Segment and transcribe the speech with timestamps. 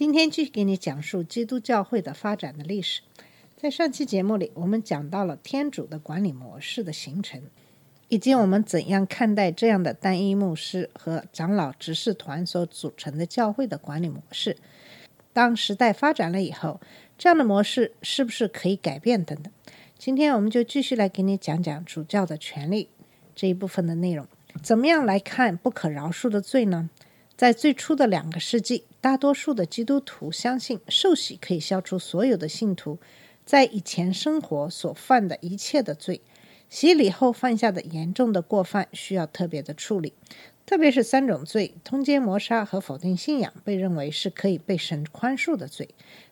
[0.00, 3.02] 今天继续给你讲述基督教会的发展的历史。
[3.54, 7.42] 在上期节目里，我们讲到了天主的管理模式的形成，
[8.08, 14.56] 以及我们怎样看待这样的单一牧师和长老执事团所组成的教会的管理模式。
[15.34, 16.80] 当时代发展了以后，
[17.18, 19.52] 这样的模式是不是可以改变等等。
[19.98, 22.88] 今天我们就继续来给你讲讲主教的权利
[23.34, 24.26] 这一部分的内容。
[24.62, 26.88] 怎么样来看不可饶恕的罪呢？
[27.40, 32.98] 在最初的两个世纪，大多数的基督徒相信受洗可以消除所有的信徒
[33.46, 36.20] 在以前生活所犯的一切的罪。
[36.68, 40.12] 洗礼后犯下的严重的过犯需要特别的处理，
[40.66, 45.88] 特别是三种罪：通奸、谋杀和否定信仰，被认为是可以被神宽恕的罪，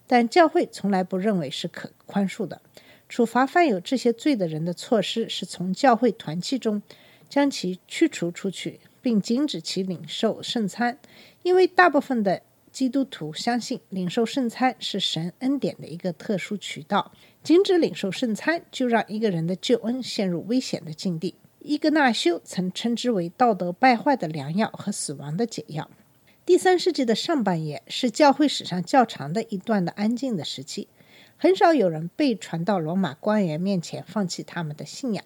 [0.06, 2.60] 但教会从来不认为是可宽恕的。
[3.08, 6.82] 处罚犯有这些罪的人的措施是从教会团契中
[7.30, 10.98] 将其驱除出去，并禁止其领受圣餐，
[11.42, 17.12] 因为大部分的基督徒相信领受圣餐是神恩典的一个特殊渠道。
[17.42, 21.34] 禁止领受圣餐，就让一个人的救恩陷入危险的境地。
[21.60, 25.90] 伊格纳修曾称之为道德败坏的良药和死亡的解药。
[26.46, 30.88] 第三世纪的上半叶是教会史上较长的一段的安静的时期，
[31.36, 35.24] 很少有人被传到罗马官员面前放弃他们的信仰。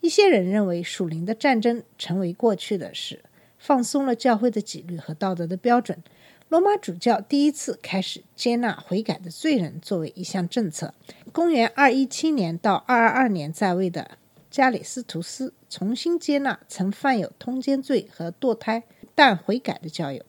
[0.00, 3.24] 一些人认为属灵的战争成为过去的事，
[3.58, 6.02] 放松了教会的纪律和道德的标准。
[6.48, 10.94] 罗马主教第一次开始接纳悔改的罪人作为一项政策。
[11.32, 14.12] 公元二一七年到二二二年在位的
[14.48, 18.84] 加里斯图斯重新接纳曾犯有通奸罪和堕胎
[19.16, 20.22] 但悔改的教友。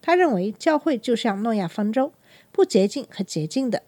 [0.00, 2.14] 他认为教会就像诺亚方舟，
[2.50, 3.82] 不洁净和洁净的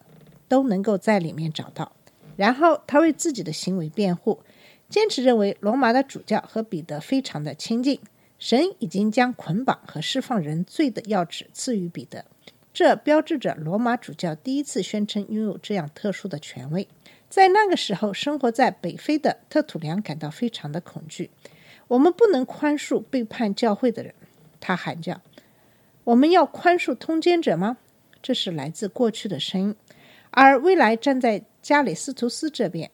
[0.48, 1.92] 都能够在里面找到。
[2.36, 4.40] 然后他为自己的行为辩护，
[4.90, 7.98] 坚持认为罗马的主教和彼得非常的亲近。
[8.38, 12.24] 神已经将捆绑和释放人罪的要旨赐予彼得，
[12.72, 16.88] 这标志着罗马主教第一次宣称拥有这样特殊的权威。
[17.28, 21.30] 在那个时候，生活在北非的特土良感到非常的恐惧。
[21.88, 24.14] 我们不能宽恕背叛教会的人，
[24.58, 25.20] 他喊叫。
[26.04, 27.76] 我们要宽恕通奸者吗？
[28.22, 29.76] 这是来自过去的声音，
[30.30, 32.90] 而未来站在加里斯图斯这边。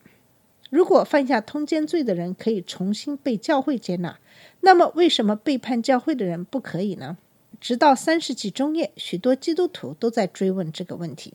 [0.76, 4.19] 如果犯下通奸罪的人可以重新被教会接纳，
[4.60, 7.16] 那么为什么背叛教会的人不可以呢？
[7.59, 11.32] 直到三世纪中叶，许多基督徒都在追问这个问题。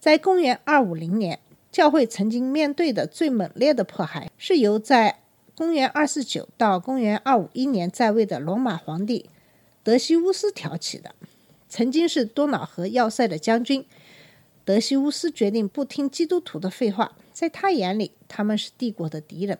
[0.00, 1.38] 在公元二五零年，
[1.70, 5.20] 教会曾经面对的最猛烈的迫害，是由在
[5.54, 9.30] 公元二四九到公元二五一年在位的罗马皇帝
[9.84, 11.14] 德西乌斯挑起的。
[11.68, 13.86] 曾经是多瑙河要塞的将军，
[14.64, 17.16] 德西乌斯决定不听基督徒的废话。
[17.32, 19.58] 在他眼里，他们是帝国的敌人，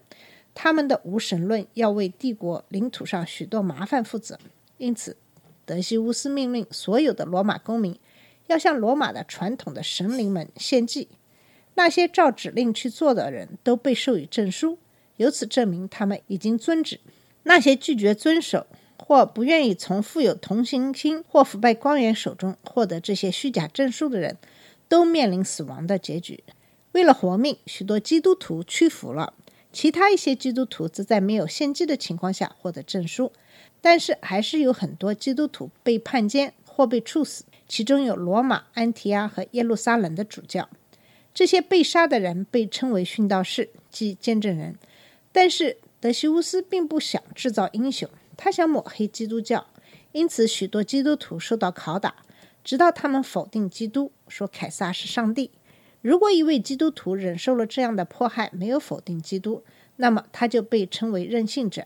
[0.54, 4.38] 他们的无神论要为帝国领土上许多麻烦负责。
[4.78, 5.16] 因此，
[5.64, 7.98] 德西乌斯命令所有的罗马公民
[8.46, 11.08] 要向罗马的传统的神灵们献祭。
[11.74, 14.78] 那些照指令去做的人都被授予证书，
[15.16, 17.00] 由此证明他们已经遵旨。
[17.44, 18.66] 那些拒绝遵守
[18.98, 24.36] 或不愿意从富有同情心或腐败官员手中获得这些虚假证书的人，
[24.92, 26.44] 都面临死亡的结局。
[26.92, 29.32] 为了活命，许多基督徒屈服了，
[29.72, 33.32] 其他一些基督徒则在没有献祭的情况下获得证书。
[33.80, 40.68] 但是，还是有很多基督徒被判监或被处死，其中有罗马、安提阿和耶路撒冷的主教。
[41.32, 44.76] 这些被杀的人被称为殉道士，即见证人。
[45.32, 49.66] 但是，德西乌斯并不想制造英雄，他想抹黑基督教，
[50.12, 52.16] 因此许多基督徒受到拷打，
[52.62, 55.50] 直到他们否定基督，说凯撒是上帝。
[56.00, 59.62] 如果一位基督徒忍受了这样的迫害，没有否定基督，
[59.96, 61.82] 那么他就被称为任性者；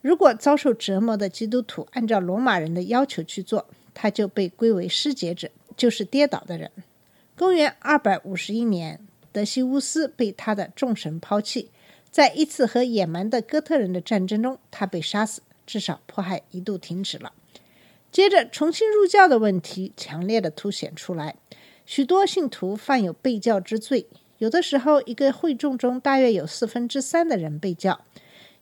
[0.00, 6.70] 如果遭受折磨的基督徒按照罗马人的要求去做，他就被归为失节者，就是跌倒的人。
[7.36, 9.00] 公元二百五十一年，
[9.32, 11.72] 德西乌斯被他的众神抛弃，
[12.08, 17.32] 在一次和野蛮的哥特人的战争中，他被杀死，至少迫害一度停止了。
[18.12, 21.36] 接着，重新入教的问题强烈的凸显出来。
[21.90, 24.06] 许多信徒犯有被教之罪，
[24.38, 28.00] 有的时候一个会众中大约有四分之三的人被教。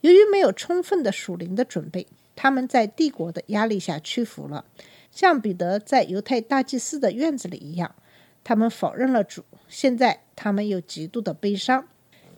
[0.01, 4.65] 由于没有充分的属灵的准备，他们在帝国的压力下屈服了，
[5.11, 7.95] 像彼得在犹太大祭司的院子里一样，
[8.43, 11.87] 他们否认了主，现在他们又极度的悲伤。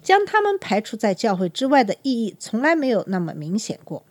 [0.03, 4.05] 将他们排除在教会之外的意义从来没有那么明显过。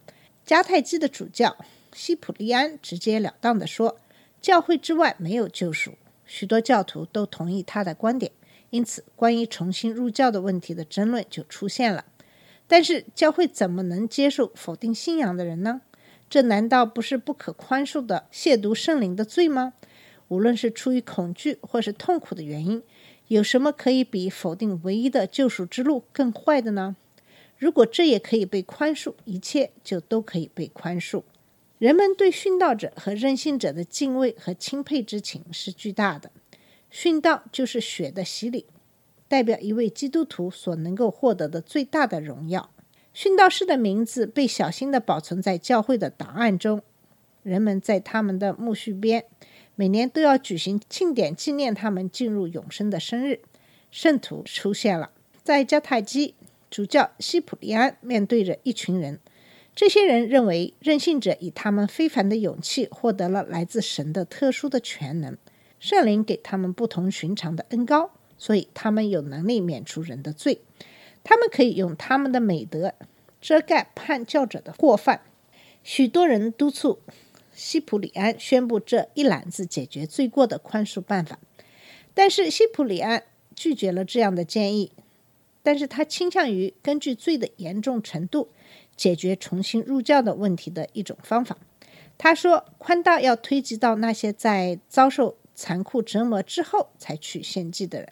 [0.48, 1.58] 迦太基的主教
[1.94, 3.98] 西普利安直截了当地说
[4.40, 5.96] ：“教会之外没有救赎。”
[6.31, 8.31] 许多教徒都同意他的观点，
[8.70, 12.06] 因此关于重新入教的问题的争论就出现了。
[12.68, 15.81] 但是教会怎么能接受否定信仰的人呢？
[16.30, 19.74] 这难道不是不可宽恕的亵渎圣灵的罪吗？
[20.28, 22.84] 无论是出于恐惧或是痛苦的原因。
[23.30, 26.96] 有什么可以比否定唯一的救赎之路更坏的呢？
[27.58, 31.24] 如果这也可以被宽恕，一切就都可以被宽恕。
[31.80, 36.30] 人们对殉道者和任性者的敬畏和钦佩之情是巨大的。
[36.92, 38.66] 殉道就是血的洗礼，
[39.30, 42.70] 代表一位基督徒所能够获得的最大的荣耀。
[43.16, 46.81] 殉道士的名字被小心地保存在教会的档案中，
[47.44, 49.24] 人们在他们的墓穴边。
[49.75, 53.40] 每年都要举行庆典纪念他们进入永生的生日。
[53.90, 55.12] 圣徒出现了，
[55.42, 56.36] 在迦太基，
[56.70, 59.22] 主教西普利安面对着一群人。
[59.80, 65.38] 这些人认为任性者以他们非凡的勇气获得了来自神的特殊的全能，
[65.80, 70.60] 圣灵给他们不同寻常的恩高，所以他们有能力免除人的罪。
[71.24, 72.94] 他们可以用他们的美德
[73.40, 75.22] 遮盖叛教者的过犯。
[75.82, 77.00] 许多人督促。
[77.54, 81.40] 西普里安宣布这一揽子解决罪过的宽恕办法，
[82.14, 83.24] 但是西普里安
[83.56, 84.92] 拒绝了这样的建议。
[85.64, 88.50] 但是他倾向于根据罪的严重程度
[89.00, 91.57] 解决重新入教的问题的一种方法。
[92.18, 98.12] 他说，宽大要推及到那些在遭受残酷折磨之后才去献祭的人，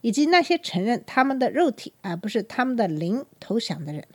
[0.00, 4.06] 以及那些承认他们的肉体而不是他们的灵投降的人。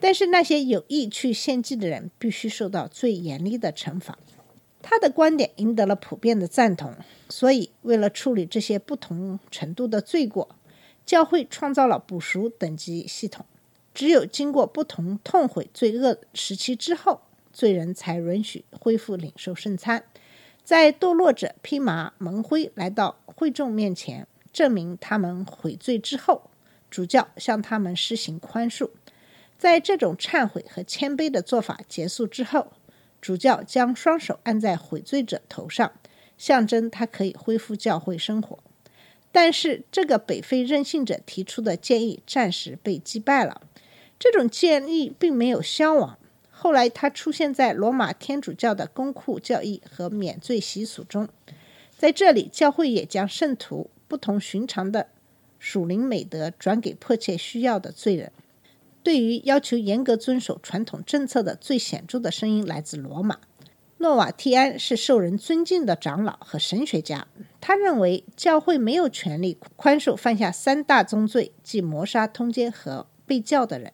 [0.00, 4.18] 但是那些有意去献祭的人必须受到最严厉的惩罚。
[4.82, 6.92] 他的观点赢得了普遍的赞同，
[7.28, 10.56] 所以为了处理这些不同程度的罪过，
[11.04, 13.46] 教会创造了补赎等级系统。
[13.96, 20.04] 只有经过不同痛悔罪恶时期之后，罪人才允许恢复领受圣餐。
[20.62, 26.50] 在堕落者披麻蒙灰来到会众面前，证明他们悔罪之后，
[26.90, 28.90] 主教向他们施行宽恕。
[29.56, 32.72] 在这种忏悔和谦卑的做法结束之后，
[33.22, 35.90] 主教将双手按在悔罪者头上，
[36.36, 38.58] 象征他可以恢复教会生活。
[39.32, 43.62] 但是，这个北非任性者提出的建议暂时被击败了。
[44.18, 46.18] 这种建议并没有消亡。
[46.50, 51.28] 后来，他出现在罗马天主教的公库教义和免罪习俗中。
[51.98, 55.08] 在这里，教会也将圣徒不同寻常的
[55.58, 58.32] 属灵美德转给迫切需要的罪人。
[59.02, 63.38] 对于要求严格遵守传统政策的最显著的声音来自罗马。
[63.98, 67.28] 诺瓦提安是受人尊敬的长老和神学家。
[67.60, 73.92] 他认为教会没有权利宽恕犯下三大宗罪，即谋杀、通奸和被教的人。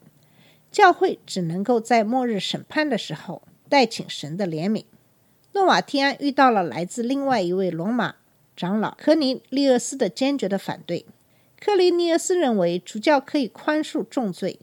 [0.72, 4.86] 教会只能够在末日审判的时候代请神的怜悯。
[5.52, 8.16] 诺瓦提安遇到了来自另外一位罗马
[8.56, 11.04] 长老科尼利厄斯的坚决的反对。
[11.60, 14.58] 克里尼厄斯认为主教可以宽恕重罪。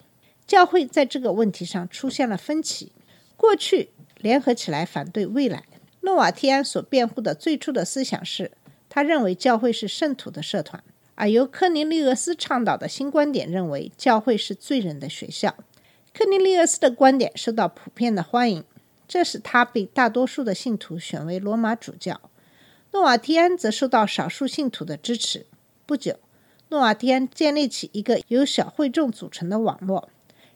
[0.45, 2.91] 教会在这个问题上出现了分歧，
[3.37, 5.63] 过去联合起来反对未来。
[6.01, 8.51] 诺瓦提安所辩护的最初的思想是，
[8.89, 15.55] 他认为教会是圣徒的社团，而由科尼利厄斯倡导的新观点认为教会是罪人的学校。
[16.13, 18.63] 科尼利厄斯的观点受到普遍的欢迎，
[19.07, 22.19] 这使他被大多数的信徒选为罗马主教。
[22.91, 25.45] 诺瓦提安则受到少数信徒的支持。
[25.85, 26.19] 不久，
[26.69, 30.09] 诺瓦提安建立起一个由小会众组成的网络。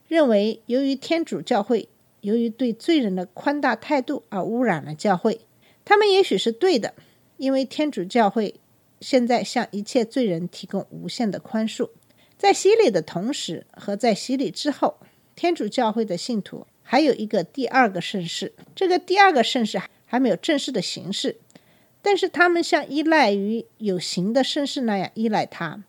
[0.08, 1.88] 认为，由于天主教会
[2.20, 5.40] 由于对罪人的宽大态度而污染了教会，
[5.84, 6.94] 他们也许是对的，
[7.36, 8.56] 因为天主教会
[9.00, 11.90] 现在向一切罪人提供无限的宽恕。
[12.36, 14.98] 在洗礼的同时和在洗礼之后，
[15.36, 18.52] 天主教会的信徒还有一个第二个盛世。
[18.74, 21.36] 这个第二个盛世还没有正式的形式，
[22.02, 25.82] 但是他们像依赖于有形的盛世那样依赖它。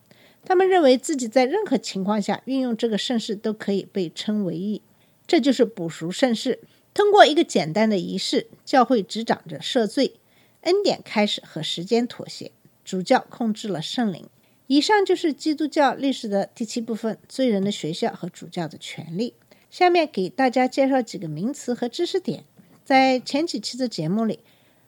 [0.43, 4.81] 他们认为自己在任何情况下运用这个盛世都可以被称为义，
[5.25, 6.59] 这就是补赎盛世。
[6.93, 10.13] 通过一个简单的仪式，教会执掌着赦罪、
[10.61, 12.51] 恩典开始和时间妥协，
[12.83, 14.29] 主教控制了圣灵。
[14.67, 19.35] 以上就是基督教历史的第七部分：罪人的学校和主教的权利。
[19.69, 22.45] 下面给大家介绍几个名词和知识点。
[22.83, 24.39] 在前几期的节目里，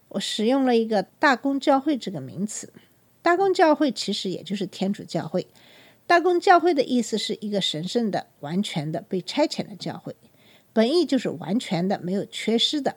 [0.10, 2.72] 我使用了一个“大公教会”这个名词。
[3.22, 5.48] 大公教会其实也就是天主教会。
[6.06, 10.16] 大公教会的意思是一个神圣的、完全的、被差遣的教会，
[10.72, 12.96] 本意就是完全的、没有缺失的。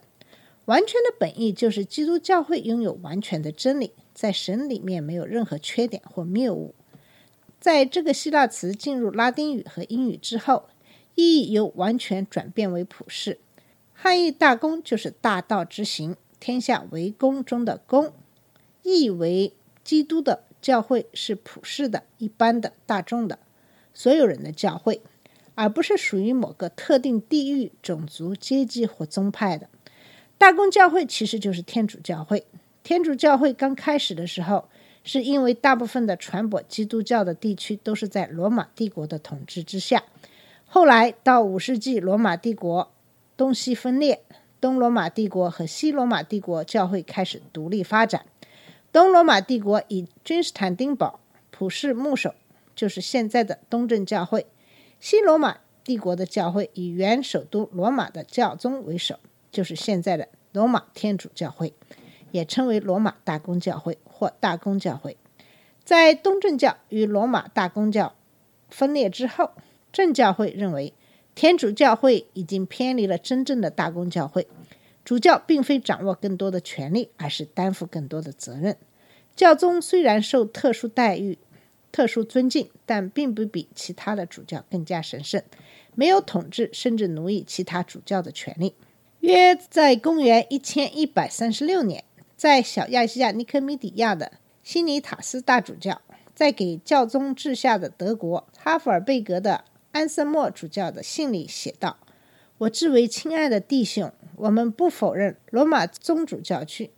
[0.67, 6.75] 完全的本意就是基督教会拥有完全的真理，在神里面没有任何缺点或谬误。
[7.59, 10.69] 在这个希腊词进入拉丁语和英语之后，
[11.15, 13.39] 意义又完全转变为普世。
[13.95, 18.13] 汉译“大公”就是大道之行，天下为公中的公，
[18.83, 23.39] 意为基督的教会是普世的、一般的、大众的，
[23.95, 25.01] 所有人的教会，
[25.55, 29.71] 而不是属于某个特定地域、种族、阶级或宗派的。
[30.37, 32.45] 大公教会其实就是天主教会。
[32.91, 34.69] 天主教会刚开始的时候，
[35.05, 40.03] 是因为大部分的传播基督教的地区都是在罗马帝国的统治之下。
[40.67, 42.91] 后来到五世纪，罗马帝国
[43.37, 44.25] 东西分裂，
[44.61, 48.27] 东罗马帝国和西罗马帝国教会开始独立发展。
[48.91, 51.21] 东罗马帝国以君士坦丁堡
[51.53, 52.35] 普世牧首，
[52.75, 54.41] 就是现在的东正教会；
[54.99, 59.21] 西罗马帝国的教会以原首都罗马的教宗为首。
[59.53, 61.73] 就是现在的罗马天主教会，
[62.33, 65.17] 也称为罗马大公教会或大公教会。
[65.85, 68.15] 在东正教与罗马大公教
[68.69, 69.53] 分裂之后，
[69.93, 70.93] 正教会认为
[71.35, 74.47] 天主教会已经偏离了真正的大公教会，
[75.05, 78.77] 主教并非掌握更多的权力，而是担负更多的责任。
[79.35, 81.39] 教宗虽然受特殊待遇、
[81.91, 85.43] 特殊尊敬，但并不比其他的主教更加神圣，
[85.95, 88.75] 没有统治甚至奴役其他主教的权利。
[89.21, 92.05] 约在公元一千一百三十六年，
[92.41, 94.33] 在小亚细亚尼科米底亚的
[94.63, 96.01] 西尼塔斯大主教，
[96.35, 101.99] 在给教宗治下的德国哈弗尔贝格的安森莫主教的信里写道
[102.57, 106.93] ：“我至为亲爱的弟兄，我们不否认罗马宗主教区，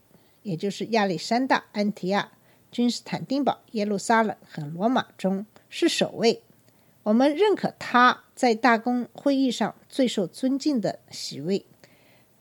[0.45, 2.31] 也就是亚历山大、安提亚、
[2.71, 6.41] 君士坦丁堡、耶路撒冷和罗马中是首位。
[7.03, 11.67] 我们认可他在大公会议上最受尊敬的席位。”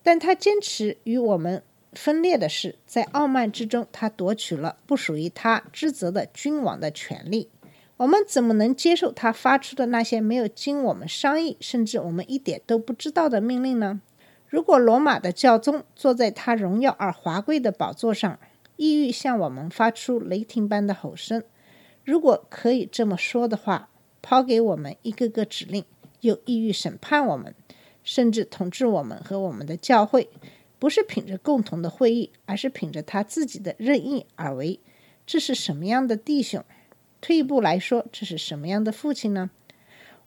[0.04, 1.64] 但他坚持与我们
[1.94, 7.50] 分裂的是，在傲慢之中，他夺取了不属于他职责的君王的权利。
[7.98, 14.02] 我们怎么能接受他发出的那些没有经我们商议，甚至我们一点都不知道的命令呢？
[14.48, 18.40] 如果罗马的教宗坐在他荣耀而华贵的宝座上，
[18.78, 21.44] 意欲向我们发出雷霆般的吼声，
[22.04, 23.90] 如果可以这么说的话，
[24.22, 25.86] 抛给我们一个个指令，
[26.22, 27.54] 又意欲审判我们。
[28.04, 30.28] 甚至统治我们和我们的教会，
[30.82, 34.80] 不是凭着共同的会议，而是凭着他自己的任意而为。
[35.28, 36.66] 这是什么样的弟兄？
[37.22, 39.52] 退一步来说，这是什么样的父亲呢？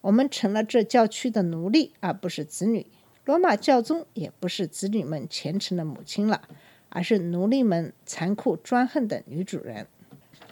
[0.02, 2.86] 我们成了这教区的奴隶，而不是子女。
[3.24, 6.42] 罗马教宗也不是子女们虔诚的母亲了，
[6.88, 9.88] 而是奴隶们残酷专横的女主人。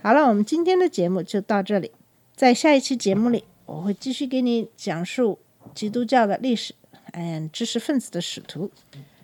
[0.02, 1.92] 好了，我们今天的节目就到这里。
[2.34, 5.38] 在下一期节目里，我会继续给你讲述
[5.72, 6.74] 基督教的历史。
[7.12, 8.72] 嗯，知识分子的使徒，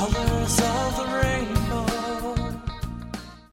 [0.00, 1.39] Colors of the rain